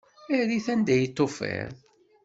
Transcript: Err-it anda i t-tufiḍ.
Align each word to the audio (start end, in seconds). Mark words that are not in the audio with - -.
Err-it 0.37 0.67
anda 0.73 0.95
i 0.97 1.07
t-tufiḍ. 1.07 1.73